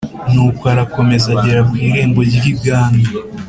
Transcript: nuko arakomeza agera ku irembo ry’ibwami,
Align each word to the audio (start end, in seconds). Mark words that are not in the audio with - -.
nuko 0.33 0.63
arakomeza 0.73 1.27
agera 1.35 1.61
ku 1.69 1.73
irembo 1.87 2.19
ry’ibwami, 2.29 3.03